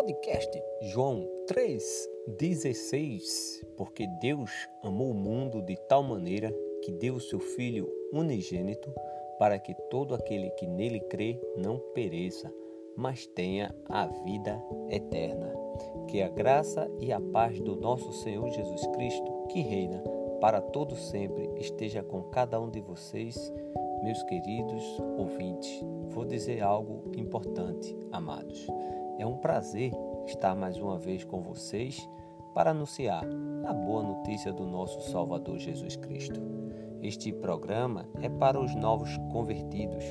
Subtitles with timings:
[0.00, 0.50] podcast
[0.80, 4.50] João 3,16 Porque Deus
[4.82, 6.50] amou o mundo de tal maneira
[6.82, 8.90] que deu o seu Filho unigênito
[9.38, 12.50] para que todo aquele que nele crê não pereça,
[12.96, 15.52] mas tenha a vida eterna.
[16.08, 20.02] Que a graça e a paz do nosso Senhor Jesus Cristo, que reina
[20.40, 23.52] para todo sempre, esteja com cada um de vocês,
[24.02, 24.82] meus queridos
[25.18, 25.84] ouvintes.
[26.08, 28.66] Vou dizer algo importante, amados.
[29.20, 29.92] É um prazer
[30.24, 32.08] estar mais uma vez com vocês
[32.54, 33.22] para anunciar
[33.66, 36.40] a boa notícia do nosso Salvador Jesus Cristo.
[37.02, 40.02] Este programa é para os novos convertidos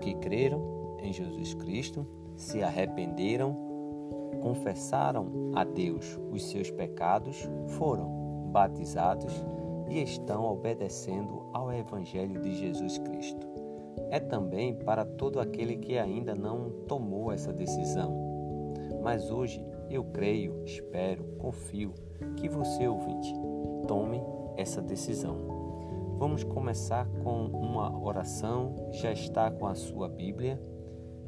[0.00, 2.06] que creram em Jesus Cristo,
[2.36, 3.56] se arrependeram,
[4.42, 7.48] confessaram a Deus os seus pecados,
[7.78, 9.32] foram batizados
[9.88, 13.48] e estão obedecendo ao Evangelho de Jesus Cristo.
[14.10, 18.19] É também para todo aquele que ainda não tomou essa decisão
[19.02, 21.92] mas hoje eu creio, espero, confio
[22.36, 23.34] que você, ouvinte,
[23.86, 24.22] tome
[24.56, 25.60] essa decisão.
[26.18, 28.74] Vamos começar com uma oração.
[28.92, 30.62] Já está com a sua Bíblia?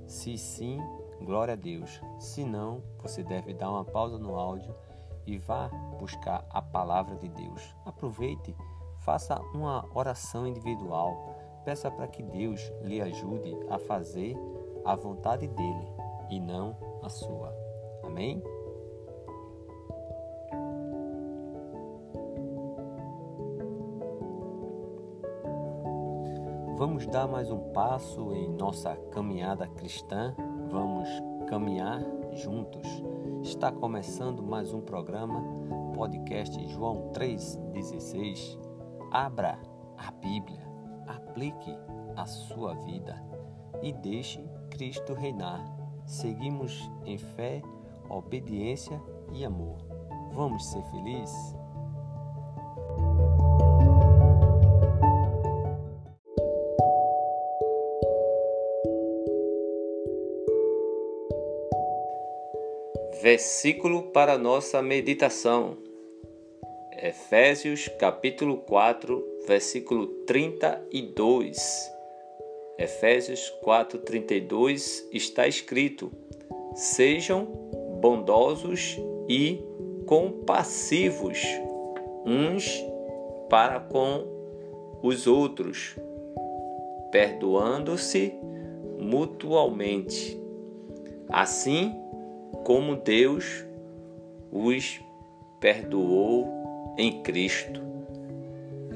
[0.07, 0.79] Se sim,
[1.23, 2.01] glória a Deus.
[2.19, 4.75] Se não, você deve dar uma pausa no áudio
[5.27, 7.75] e vá buscar a palavra de Deus.
[7.87, 8.55] Aproveite,
[8.99, 11.63] faça uma oração individual.
[11.65, 14.37] Peça para que Deus lhe ajude a fazer
[14.85, 15.87] a vontade dele
[16.29, 17.62] e não a sua.
[18.13, 18.43] Amém?
[26.77, 30.35] Vamos dar mais um passo em nossa caminhada cristã.
[30.71, 31.09] Vamos
[31.49, 32.03] caminhar
[32.33, 32.87] juntos.
[33.43, 35.43] Está começando mais um programa,
[35.95, 38.59] podcast João 3,16.
[39.11, 39.59] Abra
[39.97, 40.61] a Bíblia,
[41.07, 41.75] aplique
[42.15, 43.17] a sua vida
[43.83, 45.65] e deixe Cristo reinar.
[46.05, 47.63] Seguimos em fé
[48.13, 49.01] obediência
[49.33, 49.79] e amor.
[50.33, 51.57] Vamos ser felizes?
[63.23, 65.79] Versículo para nossa meditação.
[67.01, 71.91] Efésios capítulo 4, versículo 32.
[72.79, 76.11] Efésios 4:32 está escrito:
[76.75, 78.99] Sejam bondosos
[79.29, 79.65] e
[80.07, 81.41] compassivos
[82.27, 82.85] uns
[83.49, 84.27] para com
[85.01, 85.97] os outros,
[87.13, 88.35] perdoando-se
[88.99, 90.37] mutualmente,
[91.29, 91.95] assim
[92.65, 93.65] como Deus
[94.51, 95.01] os
[95.61, 97.81] perdoou em Cristo.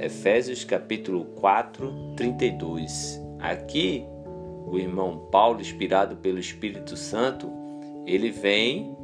[0.00, 3.20] Efésios capítulo 4, 32.
[3.38, 4.04] Aqui,
[4.66, 7.65] o irmão Paulo, inspirado pelo Espírito Santo,
[8.06, 8.96] ele vem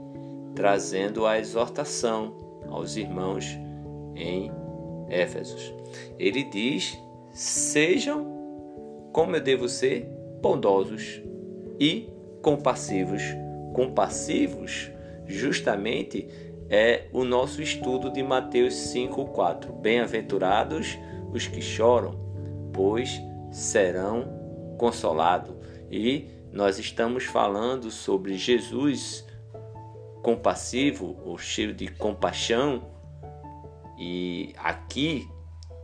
[0.55, 2.37] trazendo a exortação
[2.69, 3.45] aos irmãos
[4.15, 4.51] em
[5.09, 5.75] Éfesos.
[6.19, 6.99] Ele diz:
[7.33, 8.33] sejam
[9.13, 10.09] como eu devo ser,
[10.41, 11.23] bondosos
[11.79, 12.09] e
[12.41, 13.23] compassivos.
[13.75, 14.91] Compassivos,
[15.27, 16.29] justamente,
[16.69, 19.73] é o nosso estudo de Mateus 5:4.
[19.81, 20.99] Bem-aventurados
[21.33, 22.15] os que choram,
[22.73, 23.21] pois
[23.51, 24.25] serão
[24.79, 25.55] consolados.
[25.91, 29.25] E nós estamos falando sobre Jesus
[30.23, 32.83] compassivo ou cheio de compaixão.
[33.99, 35.27] E aqui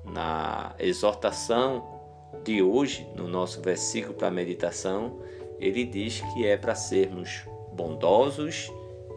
[0.05, 1.99] na exortação
[2.45, 5.19] de hoje, no nosso versículo para meditação,
[5.59, 8.71] ele diz que é para sermos bondosos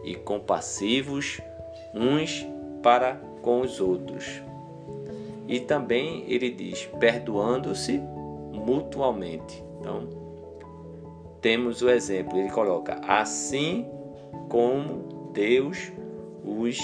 [0.04, 1.38] e compassivos
[1.94, 2.46] uns
[2.82, 4.42] para com os outros.
[5.46, 7.98] E também ele diz perdoando-se
[8.52, 9.62] mutuamente.
[9.78, 10.21] Então,
[11.42, 13.84] temos o exemplo, ele coloca assim
[14.48, 15.92] como Deus
[16.44, 16.78] os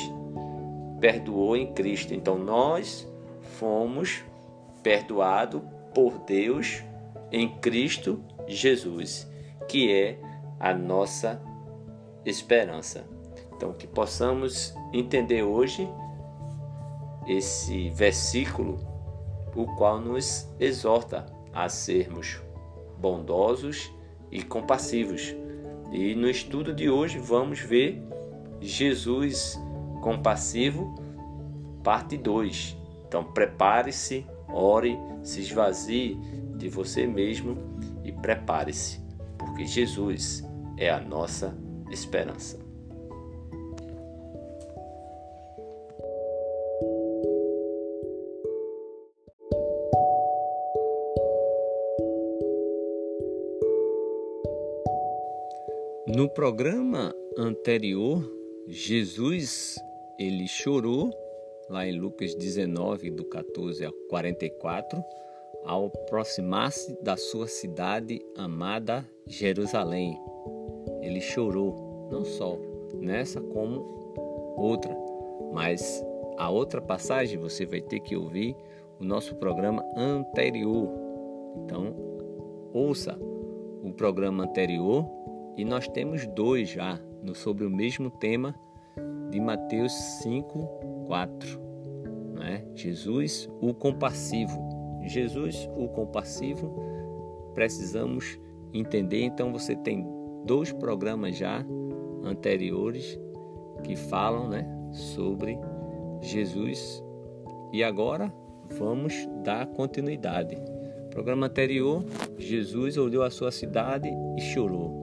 [1.01, 2.13] perdoou em Cristo.
[2.13, 3.09] Então nós
[3.59, 4.25] fomos
[4.83, 5.63] perdoados
[5.95, 6.83] por Deus
[7.31, 9.31] em Cristo Jesus,
[9.69, 10.19] que é
[10.59, 11.41] a nossa
[12.27, 13.07] esperança.
[13.55, 15.89] Então que possamos entender hoje
[17.29, 18.79] esse versículo,
[19.55, 22.41] o qual nos exorta a sermos
[22.99, 23.93] bondosos
[24.31, 25.35] e compassivos.
[25.93, 28.03] E no estudo de hoje vamos ver
[28.61, 29.59] Jesus
[30.03, 30.95] compassivo,
[31.83, 32.77] parte 2.
[33.07, 36.17] Então prepare-se, ore, se esvazie
[36.57, 37.57] de você mesmo
[38.05, 39.01] e prepare-se,
[39.39, 40.45] porque Jesus
[40.77, 41.57] é a nossa
[41.91, 42.68] esperança.
[56.09, 58.25] No programa anterior,
[58.67, 59.77] Jesus
[60.19, 61.11] ele chorou
[61.69, 65.05] lá em Lucas 19 do 14 ao 44
[65.67, 70.19] ao aproximar-se da sua cidade amada Jerusalém.
[71.03, 72.59] Ele chorou, não só
[72.95, 74.97] nessa como outra,
[75.53, 76.03] mas
[76.39, 78.57] a outra passagem você vai ter que ouvir
[78.99, 80.89] o nosso programa anterior.
[81.59, 81.95] Então,
[82.73, 83.15] ouça
[83.83, 85.18] o programa anterior
[85.59, 87.01] e nós temos dois já
[87.35, 88.55] sobre o mesmo tema
[89.29, 91.61] de Mateus 5, 4.
[92.35, 92.65] Né?
[92.77, 94.57] Jesus, o compassivo.
[95.03, 96.73] Jesus, o compassivo,
[97.55, 98.39] precisamos
[98.73, 99.23] entender.
[99.23, 100.07] Então você tem
[100.45, 101.67] dois programas já
[102.23, 103.19] anteriores
[103.83, 105.59] que falam né, sobre
[106.21, 107.03] Jesus.
[107.73, 108.33] E agora
[108.79, 110.57] vamos dar continuidade.
[111.11, 112.05] programa anterior,
[112.39, 114.98] Jesus olhou a sua cidade e chorou.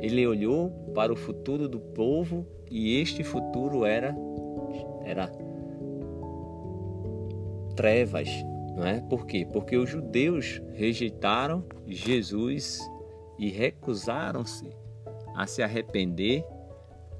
[0.00, 4.14] Ele olhou para o futuro do povo e este futuro era
[5.04, 5.30] era
[7.76, 8.28] trevas,
[8.74, 9.00] não é?
[9.02, 9.46] Por quê?
[9.52, 12.80] Porque os judeus rejeitaram Jesus
[13.38, 14.68] e recusaram-se
[15.34, 16.44] a se arrepender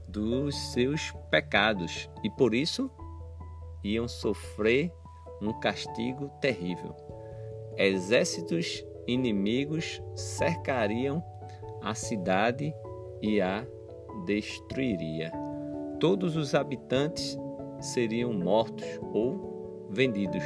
[0.09, 2.91] dos seus pecados e por isso
[3.85, 4.91] iam sofrer
[5.41, 6.97] um castigo terrível.
[7.77, 11.23] Exércitos inimigos cercariam
[11.87, 12.75] a cidade
[13.23, 13.65] e a
[14.25, 15.31] destruiria.
[16.01, 17.39] Todos os habitantes
[17.81, 20.43] seriam mortos ou vendidos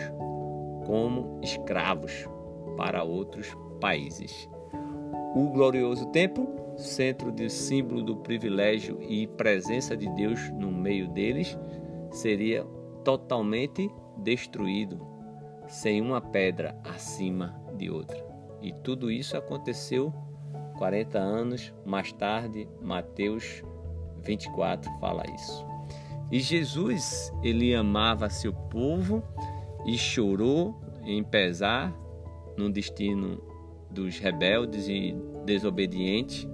[0.84, 2.28] como escravos
[2.76, 4.50] para outros países.
[5.34, 6.46] O glorioso templo,
[6.76, 11.58] centro de símbolo do privilégio e presença de Deus no meio deles,
[12.10, 12.64] seria
[13.02, 15.00] totalmente destruído,
[15.66, 18.22] sem uma pedra acima de outra.
[18.60, 20.12] E tudo isso aconteceu
[20.80, 23.62] 40 anos mais tarde, Mateus
[24.22, 25.62] 24 fala isso.
[26.32, 29.22] E Jesus, ele amava seu povo
[29.84, 31.94] e chorou em pesar
[32.56, 33.42] no destino
[33.90, 36.48] dos rebeldes e desobedientes.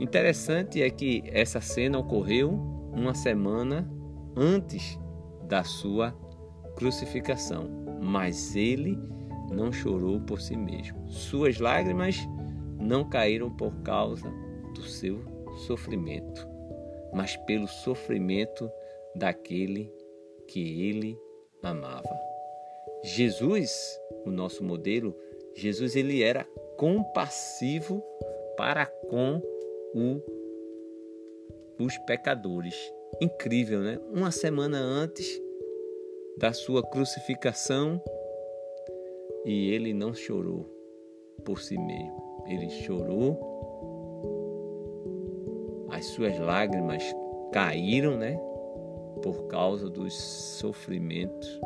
[0.00, 2.50] Interessante é que essa cena ocorreu
[2.92, 3.88] uma semana
[4.34, 4.98] antes
[5.44, 6.10] da sua
[6.74, 7.70] crucificação,
[8.02, 8.98] mas ele
[9.52, 11.08] não chorou por si mesmo.
[11.08, 12.28] Suas lágrimas
[12.86, 14.30] não caíram por causa
[14.74, 15.22] do seu
[15.66, 16.46] sofrimento,
[17.12, 18.70] mas pelo sofrimento
[19.14, 19.92] daquele
[20.46, 21.18] que ele
[21.62, 22.16] amava.
[23.02, 23.70] Jesus,
[24.24, 25.14] o nosso modelo,
[25.54, 26.44] Jesus ele era
[26.76, 28.02] compassivo
[28.56, 29.42] para com
[29.94, 30.20] o,
[31.82, 32.74] os pecadores.
[33.20, 33.98] Incrível, né?
[34.12, 35.40] Uma semana antes
[36.36, 38.02] da sua crucificação
[39.44, 40.68] e ele não chorou
[41.44, 42.25] por si mesmo.
[42.46, 43.38] Ele chorou,
[45.90, 47.02] as suas lágrimas
[47.52, 48.38] caíram, né?
[49.22, 51.60] Por causa dos sofrimentos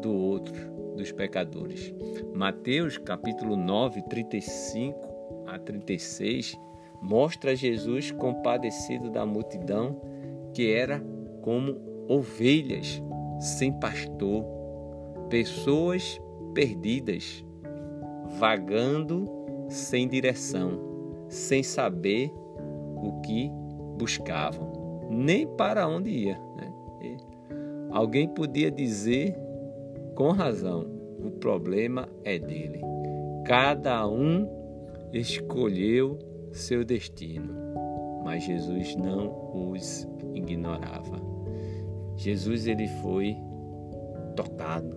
[0.00, 0.54] do outro,
[0.96, 1.94] dos pecadores.
[2.34, 5.14] Mateus capítulo 9, 35
[5.46, 6.58] a 36
[7.02, 10.00] mostra Jesus compadecido da multidão
[10.54, 11.02] que era
[11.42, 11.76] como
[12.08, 13.02] ovelhas
[13.40, 14.44] sem pastor,
[15.28, 16.20] pessoas
[16.54, 17.44] perdidas,
[18.38, 19.28] vagando
[19.68, 22.32] sem direção, sem saber
[22.96, 23.50] o que
[23.98, 26.38] buscavam, nem para onde ia.
[26.56, 26.74] Né?
[27.90, 29.36] Alguém podia dizer
[30.14, 30.86] com razão,
[31.24, 32.80] o problema é dele.
[33.46, 34.48] Cada um
[35.12, 36.18] escolheu
[36.52, 37.54] seu destino,
[38.24, 41.20] mas Jesus não os ignorava.
[42.16, 43.36] Jesus ele foi
[44.36, 44.96] tocado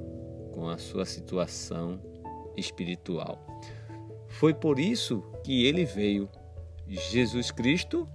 [0.52, 2.00] com a sua situação
[2.58, 3.40] espiritual.
[4.28, 6.28] Foi por isso que ele veio.
[6.88, 8.08] Jesus Cristo,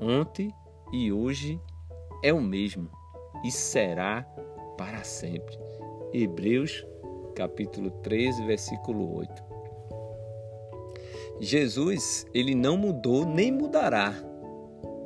[0.00, 0.52] ontem
[0.92, 1.60] e hoje,
[2.22, 2.90] é o mesmo
[3.44, 4.22] e será
[4.76, 5.58] para sempre.
[6.12, 6.84] Hebreus
[7.34, 9.42] capítulo 13, versículo 8.
[11.40, 14.12] Jesus, ele não mudou nem mudará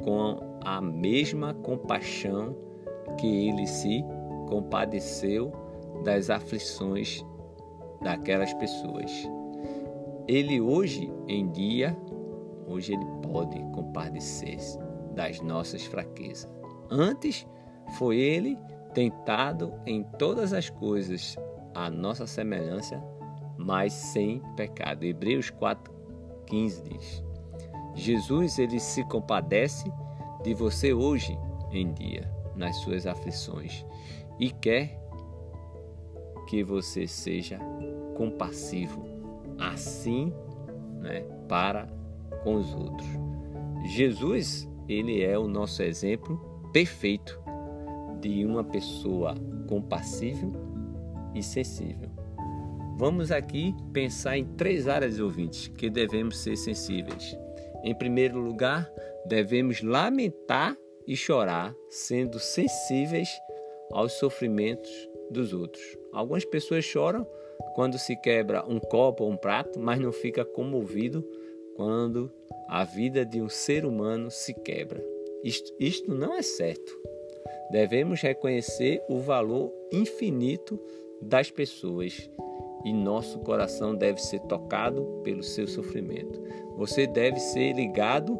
[0.02, 2.56] com a mesma compaixão
[3.18, 4.04] que ele se
[4.48, 5.52] compadeceu
[6.02, 7.24] das aflições
[8.04, 9.10] daquelas pessoas.
[10.28, 11.96] Ele hoje em dia,
[12.66, 14.78] hoje ele pode compadecer-se
[15.14, 16.48] das nossas fraquezas.
[16.90, 17.46] Antes
[17.98, 18.58] foi ele
[18.92, 21.36] tentado em todas as coisas
[21.74, 23.02] a nossa semelhança,
[23.58, 25.04] mas sem pecado.
[25.04, 27.24] Hebreus 4:15 diz:
[27.94, 29.90] Jesus ele se compadece
[30.42, 31.36] de você hoje
[31.72, 33.84] em dia nas suas aflições
[34.38, 35.00] e quer
[36.46, 37.58] que você seja
[38.14, 39.04] compassivo
[39.58, 40.32] assim,
[41.00, 41.86] né, para
[42.42, 43.08] com os outros.
[43.84, 46.38] Jesus, ele é o nosso exemplo
[46.72, 47.40] perfeito
[48.20, 49.34] de uma pessoa
[49.68, 50.52] compassível
[51.34, 52.08] e sensível.
[52.96, 57.36] Vamos aqui pensar em três áreas ouvintes que devemos ser sensíveis.
[57.82, 58.88] Em primeiro lugar,
[59.26, 63.28] devemos lamentar e chorar, sendo sensíveis
[63.90, 64.90] aos sofrimentos
[65.30, 65.82] dos outros.
[66.12, 67.26] Algumas pessoas choram
[67.74, 71.24] quando se quebra um copo ou um prato, mas não fica comovido
[71.74, 72.30] quando
[72.68, 75.04] a vida de um ser humano se quebra.
[75.42, 76.96] Isto, isto não é certo.
[77.70, 80.80] Devemos reconhecer o valor infinito
[81.20, 82.30] das pessoas
[82.84, 86.40] e nosso coração deve ser tocado pelo seu sofrimento.
[86.76, 88.38] Você deve ser ligado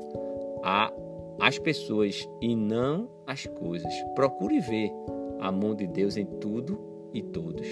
[1.41, 3.93] às pessoas e não às coisas.
[4.15, 4.93] Procure ver
[5.41, 6.79] a mão de Deus em tudo
[7.13, 7.67] e todos.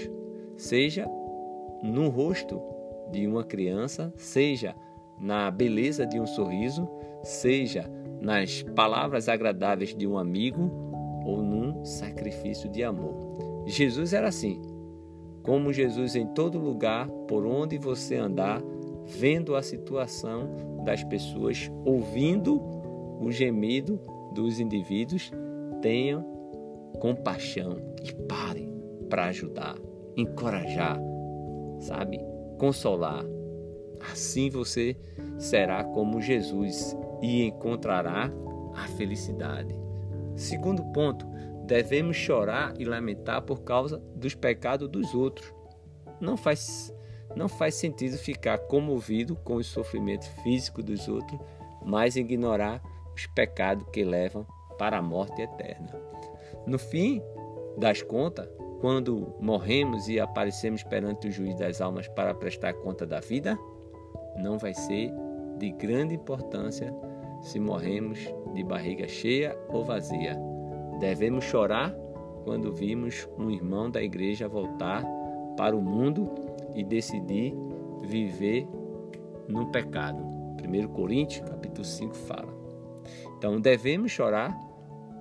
[0.57, 1.07] Seja
[1.82, 2.60] no rosto
[3.10, 4.74] de uma criança, seja
[5.18, 6.88] na beleza de um sorriso,
[7.22, 10.70] seja nas palavras agradáveis de um amigo
[11.24, 13.14] ou num sacrifício de amor.
[13.66, 14.60] Jesus era assim.
[15.42, 18.62] Como Jesus em todo lugar, por onde você andar,
[19.04, 20.48] vendo a situação
[20.84, 22.60] das pessoas, ouvindo
[23.20, 24.00] o gemido
[24.32, 25.32] dos indivíduos,
[25.80, 26.24] tenham
[27.00, 28.68] compaixão e pare
[29.08, 29.76] para ajudar,
[30.16, 30.98] encorajar,
[31.82, 32.18] sabe?
[32.58, 33.24] Consolar.
[34.10, 34.96] Assim você
[35.38, 38.30] será como Jesus e encontrará
[38.74, 39.74] a felicidade.
[40.34, 41.26] Segundo ponto,
[41.66, 45.52] devemos chorar e lamentar por causa dos pecados dos outros.
[46.20, 46.92] Não faz,
[47.36, 51.38] não faz sentido ficar comovido com o sofrimento físico dos outros,
[51.84, 52.82] mas ignorar
[53.14, 54.46] os pecados que levam
[54.78, 55.90] para a morte eterna.
[56.66, 57.22] No fim
[57.76, 58.48] das contas,
[58.82, 63.56] quando morremos e aparecemos perante o juiz das almas para prestar conta da vida,
[64.36, 65.12] não vai ser
[65.56, 66.92] de grande importância
[67.42, 68.18] se morremos
[68.52, 70.36] de barriga cheia ou vazia.
[70.98, 71.94] Devemos chorar
[72.42, 75.04] quando vimos um irmão da igreja voltar
[75.56, 76.28] para o mundo
[76.74, 77.54] e decidir
[78.02, 78.66] viver
[79.46, 80.24] no pecado.
[80.60, 82.52] 1 Coríntios, capítulo 5 fala.
[83.38, 84.52] Então devemos chorar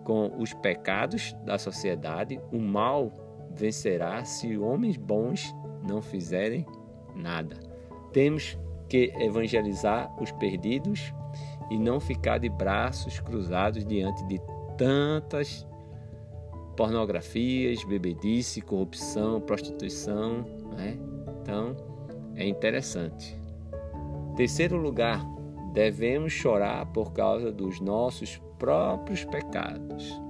[0.03, 3.20] com os pecados da sociedade, o mal
[3.55, 5.55] vencerá se homens bons
[5.87, 6.65] não fizerem
[7.15, 7.57] nada.
[8.11, 11.13] Temos que evangelizar os perdidos
[11.69, 14.39] e não ficar de braços cruzados diante de
[14.77, 15.65] tantas
[16.75, 20.45] pornografias, bebedice, corrupção, prostituição.
[20.75, 20.97] Né?
[21.41, 21.75] Então,
[22.35, 23.39] é interessante.
[24.35, 25.23] Terceiro lugar,
[25.73, 30.21] devemos chorar por causa dos nossos próprios pecados.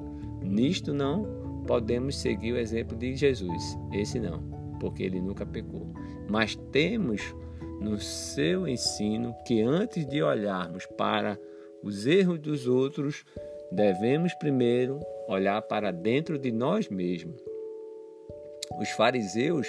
[0.41, 1.25] Nisto não
[1.67, 3.77] podemos seguir o exemplo de Jesus.
[3.93, 4.41] Esse não,
[4.79, 5.87] porque ele nunca pecou.
[6.29, 7.35] Mas temos
[7.81, 11.39] no seu ensino que antes de olharmos para
[11.83, 13.25] os erros dos outros,
[13.71, 17.41] devemos primeiro olhar para dentro de nós mesmos.
[18.79, 19.67] Os fariseus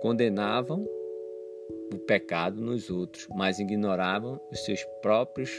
[0.00, 0.86] condenavam
[1.92, 5.50] o pecado nos outros, mas ignoravam os seus próprios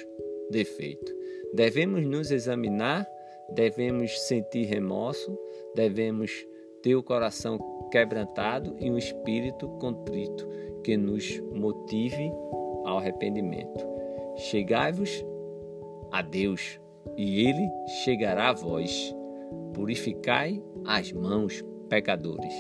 [0.50, 1.14] defeitos.
[1.54, 3.06] Devemos nos examinar,
[3.54, 5.38] devemos sentir remorso,
[5.76, 6.32] devemos
[6.82, 7.60] ter o coração
[7.92, 10.48] quebrantado e um espírito contrito
[10.84, 12.32] que nos motive
[12.86, 13.86] ao arrependimento.
[14.38, 15.24] Chegai-vos
[16.12, 16.80] a Deus,
[17.18, 17.70] e ele
[18.04, 19.16] chegará a vós.
[19.74, 22.54] Purificai as mãos, pecadores,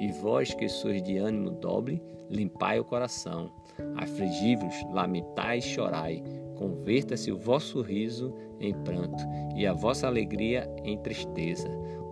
[0.00, 3.52] e vós que sois de ânimo dobre, limpai o coração.
[3.96, 6.22] Afligi-vos, lamentai e chorai.
[6.56, 9.22] Converta-se o vosso riso em pranto
[9.56, 11.68] e a vossa alegria em tristeza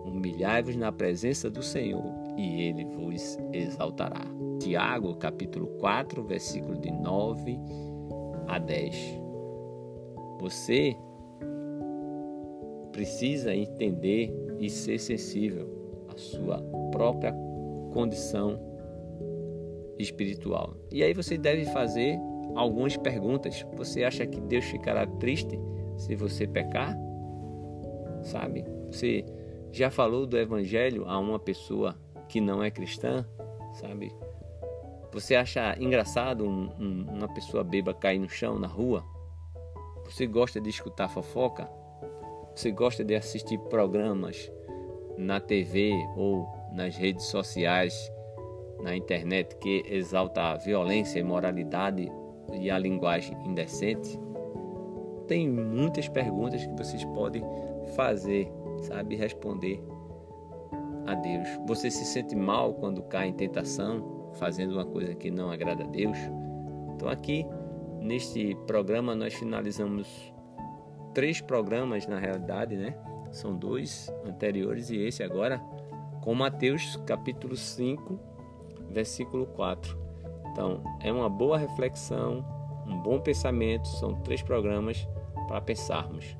[0.07, 2.03] humilhai-vos na presença do Senhor
[2.37, 4.21] e ele vos exaltará.
[4.59, 7.59] Tiago, capítulo 4, versículo de 9
[8.47, 9.19] a 10.
[10.39, 10.95] Você
[12.91, 15.67] precisa entender e ser sensível
[16.09, 16.61] à sua
[16.91, 17.33] própria
[17.93, 18.59] condição
[19.99, 20.75] espiritual.
[20.91, 22.17] E aí você deve fazer
[22.55, 23.65] algumas perguntas.
[23.75, 25.59] Você acha que Deus ficará triste
[25.97, 26.97] se você pecar?
[28.23, 28.65] Sabe?
[28.91, 29.23] Você
[29.77, 31.95] já falou do evangelho a uma pessoa
[32.27, 33.23] que não é cristã,
[33.73, 34.11] sabe?
[35.13, 39.05] Você acha engraçado um, um, uma pessoa beba cair no chão na rua?
[40.05, 41.69] Você gosta de escutar fofoca?
[42.55, 44.51] Você gosta de assistir programas
[45.15, 48.11] na TV ou nas redes sociais,
[48.81, 52.11] na internet que exalta a violência, a imoralidade
[52.51, 54.19] e a linguagem indecente?
[55.27, 57.43] Tem muitas perguntas que vocês podem
[57.95, 59.83] fazer sabe responder
[61.05, 61.47] a Deus.
[61.67, 65.87] Você se sente mal quando cai em tentação, fazendo uma coisa que não agrada a
[65.87, 66.17] Deus?
[66.95, 67.45] Então aqui
[68.07, 70.07] Neste programa nós finalizamos
[71.13, 72.95] três programas na realidade, né?
[73.31, 75.59] São dois anteriores e esse agora
[76.21, 78.17] com Mateus capítulo 5,
[78.89, 79.97] versículo 4.
[80.51, 82.45] Então, é uma boa reflexão,
[82.87, 85.05] um bom pensamento, são três programas
[85.47, 86.37] para pensarmos.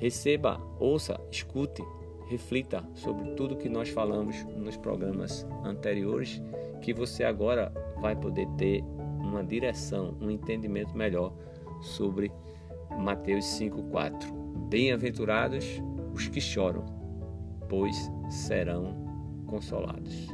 [0.00, 1.84] Receba, ouça, escute,
[2.26, 6.40] reflita sobre tudo que nós falamos nos programas anteriores,
[6.80, 8.82] que você agora vai poder ter
[9.18, 11.34] uma direção, um entendimento melhor
[11.82, 12.32] sobre
[12.98, 14.32] Mateus 5:4.
[14.70, 15.66] Bem-aventurados
[16.14, 16.86] os que choram,
[17.68, 20.28] pois serão consolados.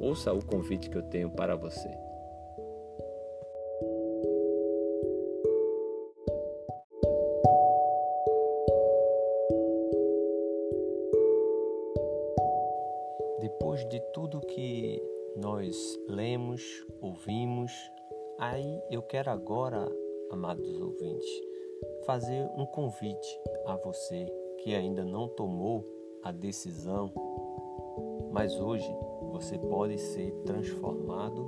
[0.00, 2.07] Ouça o convite que eu tenho para você.
[13.86, 15.00] De tudo que
[15.36, 15.76] nós
[16.08, 16.62] lemos,
[17.00, 17.72] ouvimos,
[18.38, 19.88] aí eu quero agora,
[20.30, 21.30] amados ouvintes,
[22.04, 24.26] fazer um convite a você
[24.58, 25.84] que ainda não tomou
[26.24, 27.12] a decisão,
[28.32, 28.92] mas hoje
[29.30, 31.46] você pode ser transformado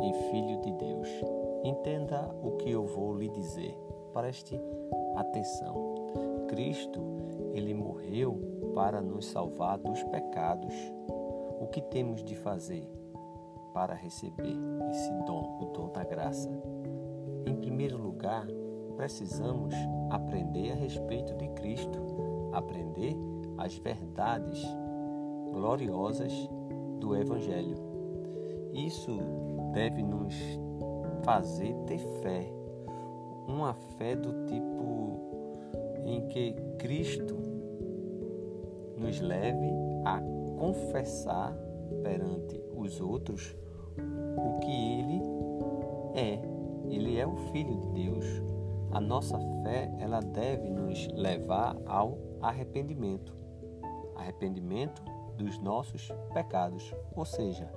[0.00, 1.08] em filho de Deus.
[1.64, 3.76] Entenda o que eu vou lhe dizer.
[4.12, 4.58] Preste
[5.16, 6.46] atenção.
[6.48, 7.00] Cristo,
[7.52, 8.40] ele morreu
[8.74, 10.74] para nos salvar dos pecados.
[11.60, 12.88] O que temos de fazer
[13.74, 14.56] para receber
[14.90, 16.50] esse dom, o dom da graça?
[17.46, 18.46] Em primeiro lugar,
[18.96, 19.74] precisamos
[20.10, 21.98] aprender a respeito de Cristo,
[22.52, 23.16] aprender
[23.58, 24.62] as verdades
[25.52, 26.32] gloriosas
[26.98, 27.76] do Evangelho.
[28.72, 29.18] Isso
[29.72, 30.34] deve nos
[31.24, 32.52] fazer ter fé,
[33.46, 35.18] uma fé do tipo
[36.04, 37.36] em que Cristo
[38.96, 39.70] nos leve
[40.04, 40.20] a
[40.58, 41.56] confessar
[42.02, 43.56] perante os outros
[43.96, 45.22] o que Ele
[46.14, 46.42] é.
[46.90, 48.24] Ele é o Filho de Deus.
[48.90, 53.38] A nossa fé ela deve nos levar ao arrependimento
[54.18, 55.02] arrependimento
[55.36, 57.72] dos nossos pecados, ou seja,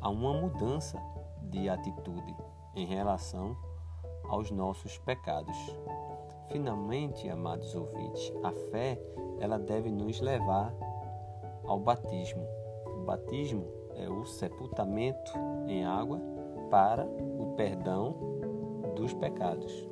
[0.00, 1.00] a uma mudança
[1.42, 2.36] de atitude
[2.74, 3.56] em relação
[4.24, 5.56] aos nossos pecados.
[6.50, 9.00] Finalmente, amados ouvintes, a fé
[9.40, 10.72] ela deve nos levar
[11.66, 12.46] ao batismo.
[12.86, 15.32] O batismo é o sepultamento
[15.66, 16.20] em água
[16.70, 18.16] para o perdão
[18.94, 19.88] dos pecados.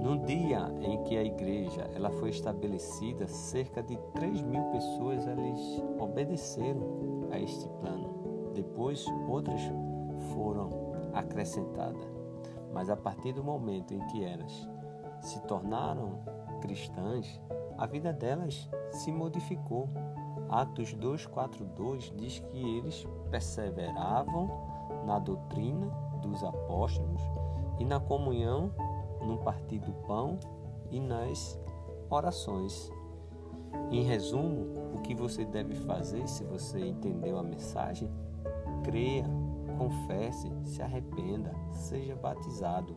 [0.00, 5.84] No dia em que a igreja ela foi estabelecida, cerca de 3 mil pessoas eles
[5.98, 8.50] obedeceram a este plano.
[8.54, 9.60] Depois, outras
[10.32, 12.08] foram acrescentadas.
[12.72, 14.68] Mas a partir do momento em que elas
[15.20, 16.20] se tornaram
[16.62, 17.40] cristãs,
[17.76, 19.88] a vida delas se modificou.
[20.50, 24.50] Atos 2:42 diz que eles perseveravam
[25.06, 25.86] na doutrina
[26.20, 27.22] dos apóstolos
[27.78, 28.72] e na comunhão
[29.24, 30.40] no partir do pão
[30.90, 31.56] e nas
[32.10, 32.90] orações.
[33.92, 38.10] Em resumo, o que você deve fazer se você entendeu a mensagem?
[38.82, 39.24] Creia,
[39.78, 42.96] confesse, se arrependa, seja batizado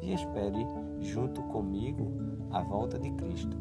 [0.00, 0.66] e espere
[1.00, 2.10] junto comigo
[2.50, 3.58] a volta de Cristo.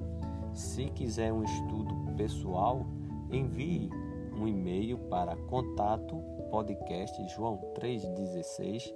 [0.53, 2.85] Se quiser um estudo pessoal,
[3.35, 3.89] envie
[4.35, 6.15] um e-mail para contato
[6.49, 8.93] podcast joão 316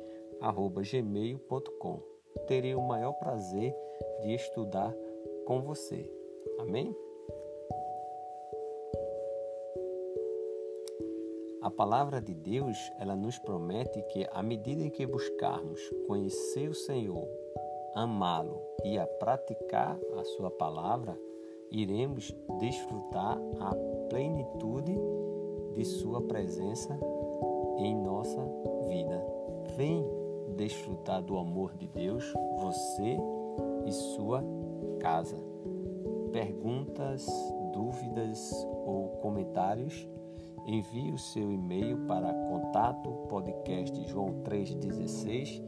[0.91, 3.75] gmail.com terei o maior prazer
[4.21, 4.93] de estudar
[5.45, 6.09] com você.
[6.59, 6.95] Amém?
[11.61, 16.73] A palavra de Deus, ela nos promete que à medida em que buscarmos conhecer o
[16.73, 17.27] Senhor,
[17.95, 21.19] amá-lo e a praticar a sua palavra,
[21.71, 23.75] iremos desfrutar a
[24.09, 24.97] plenitude
[25.73, 26.97] de sua presença
[27.77, 28.41] em nossa
[28.87, 29.23] vida.
[29.75, 30.05] Vem
[30.55, 33.17] desfrutar do amor de Deus, você
[33.85, 34.43] e sua
[34.99, 35.37] casa.
[36.31, 37.25] Perguntas,
[37.73, 38.51] dúvidas
[38.85, 40.07] ou comentários?
[40.65, 45.61] Envie o seu e-mail para contato podcast joão 316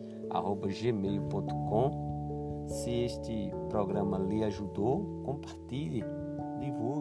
[0.82, 2.10] gmail.com.
[2.68, 6.04] Se este programa lhe ajudou, compartilhe,
[6.60, 6.99] divulgue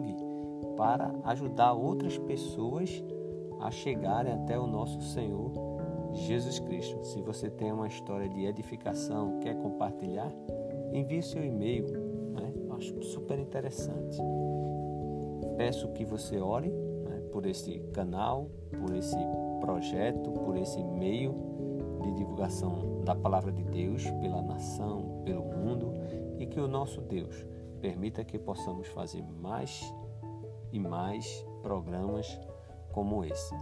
[0.79, 3.03] para ajudar outras pessoas
[3.59, 5.51] a chegarem até o nosso Senhor
[6.13, 7.03] Jesus Cristo.
[7.03, 10.31] Se você tem uma história de edificação, quer compartilhar,
[10.93, 11.85] envie seu e-mail.
[12.31, 12.53] Né?
[12.77, 14.17] Acho super interessante.
[15.57, 19.17] Peço que você ore né, por esse canal, por esse
[19.59, 21.35] projeto, por esse meio
[22.03, 25.91] de divulgação da palavra de Deus pela nação, pelo mundo
[26.39, 27.45] e que o nosso Deus
[27.81, 29.83] permita que possamos fazer mais
[30.71, 32.39] e mais programas
[32.91, 33.55] como esse.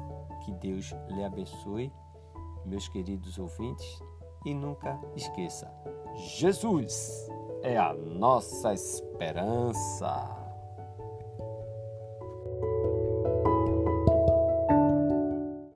[0.45, 1.91] Que Deus lhe abençoe
[2.67, 3.99] meus queridos ouvintes,
[4.45, 5.71] e nunca esqueça:
[6.15, 7.27] Jesus
[7.61, 10.46] é a nossa esperança.